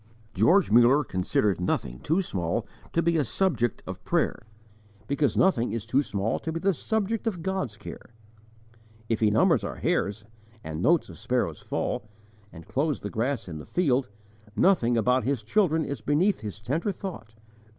George 0.33 0.71
Muller 0.71 1.03
considered 1.03 1.61
nothing 1.61 1.99
too 1.99 2.23
small 2.23 2.65
to 2.91 3.03
be 3.03 3.17
a 3.17 3.23
subject 3.23 3.83
of 3.85 4.03
prayer, 4.03 4.47
because 5.05 5.37
nothing 5.37 5.73
is 5.73 5.85
too 5.85 6.01
small 6.01 6.39
to 6.39 6.51
be 6.51 6.59
the 6.59 6.73
subject 6.73 7.27
of 7.27 7.43
God's 7.43 7.77
care. 7.77 8.15
If 9.09 9.19
He 9.19 9.29
numbers 9.29 9.63
our 9.63 9.75
hairs, 9.75 10.23
and 10.63 10.81
notes 10.81 11.07
a 11.09 11.15
sparrow's 11.15 11.59
fall, 11.61 12.09
and 12.51 12.67
clothes 12.67 13.01
the 13.01 13.11
grass 13.11 13.47
in 13.47 13.59
the 13.59 13.65
field, 13.67 14.09
nothing 14.55 14.97
about 14.97 15.23
His 15.23 15.43
children 15.43 15.85
is 15.85 16.01
beneath 16.01 16.39
His 16.39 16.59
tender 16.61 16.91
thought. 16.91 17.35